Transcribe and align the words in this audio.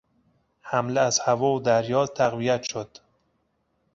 حمله 0.61 1.01
از 1.01 1.19
هوا 1.19 1.53
و 1.53 1.59
دریا 1.59 2.07
تقویت 2.07 2.63
شد. 2.63 2.97